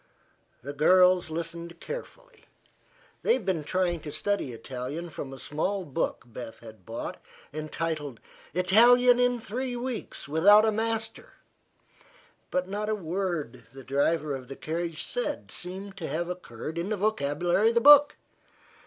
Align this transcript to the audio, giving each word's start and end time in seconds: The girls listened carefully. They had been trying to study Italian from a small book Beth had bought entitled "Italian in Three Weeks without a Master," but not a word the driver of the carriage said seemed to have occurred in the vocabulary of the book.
The 0.63 0.73
girls 0.73 1.29
listened 1.29 1.79
carefully. 1.79 2.45
They 3.21 3.33
had 3.33 3.45
been 3.45 3.63
trying 3.63 3.99
to 3.99 4.11
study 4.11 4.51
Italian 4.51 5.11
from 5.11 5.31
a 5.31 5.37
small 5.37 5.85
book 5.85 6.23
Beth 6.25 6.61
had 6.61 6.87
bought 6.87 7.21
entitled 7.53 8.19
"Italian 8.51 9.19
in 9.19 9.39
Three 9.39 9.75
Weeks 9.75 10.27
without 10.27 10.65
a 10.65 10.71
Master," 10.71 11.33
but 12.49 12.67
not 12.67 12.89
a 12.89 12.95
word 12.95 13.65
the 13.73 13.83
driver 13.83 14.33
of 14.33 14.47
the 14.47 14.55
carriage 14.55 15.03
said 15.03 15.51
seemed 15.51 15.97
to 15.97 16.07
have 16.07 16.29
occurred 16.29 16.79
in 16.79 16.89
the 16.89 16.97
vocabulary 16.97 17.69
of 17.69 17.75
the 17.75 17.81
book. 17.81 18.15